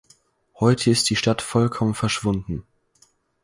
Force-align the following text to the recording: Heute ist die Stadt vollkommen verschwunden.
Heute 0.59 0.89
ist 0.89 1.11
die 1.11 1.15
Stadt 1.15 1.43
vollkommen 1.43 1.93
verschwunden. 1.93 2.63